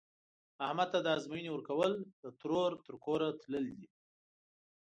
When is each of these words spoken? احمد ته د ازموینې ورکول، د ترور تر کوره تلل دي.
احمد 0.65 0.87
ته 0.93 0.99
د 1.01 1.07
ازموینې 1.17 1.51
ورکول، 1.53 1.91
د 2.21 2.23
ترور 2.39 2.71
تر 2.85 2.93
کوره 3.03 3.29
تلل 3.41 3.65
دي. 3.77 3.87